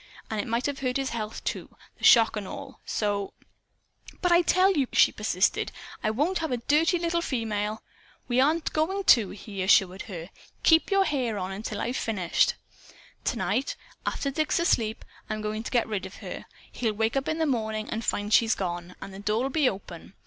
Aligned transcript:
And 0.31 0.39
it 0.41 0.47
might 0.47 0.65
have 0.65 0.79
hurt 0.79 0.97
his 0.97 1.11
health 1.11 1.43
too 1.43 1.75
the 1.99 2.03
shock 2.03 2.35
and 2.35 2.47
all. 2.47 2.79
So" 2.87 3.33
"But 4.23 4.31
I 4.31 4.41
tell 4.41 4.71
you," 4.73 4.87
she 4.91 5.11
persisted, 5.11 5.71
"I 6.03 6.09
won't 6.09 6.39
have 6.39 6.49
a 6.51 6.57
dirty 6.57 6.97
little 6.97 7.21
female" 7.21 7.83
"We 8.27 8.41
aren't 8.41 8.73
going 8.73 9.03
to," 9.13 9.29
he 9.29 9.61
assured 9.61 10.01
her. 10.01 10.31
"Keep 10.63 10.89
your 10.89 11.05
hair 11.05 11.37
on, 11.37 11.61
till 11.61 11.79
I've 11.79 11.97
finished. 11.97 12.55
Tonight, 13.23 13.75
after 14.03 14.31
Dick's 14.31 14.57
asleep, 14.57 15.05
I'm 15.29 15.43
going 15.43 15.61
to 15.61 15.69
get 15.69 15.87
rid 15.87 16.07
of 16.07 16.15
her. 16.15 16.47
He'll 16.71 16.93
wake 16.93 17.15
up 17.15 17.27
in 17.27 17.37
the 17.37 17.45
morning 17.45 17.87
and 17.91 18.03
find 18.03 18.33
she's 18.33 18.55
gone; 18.55 18.95
and 19.03 19.13
the 19.13 19.19
door'll 19.19 19.51
be 19.51 19.69
open. 19.69 20.15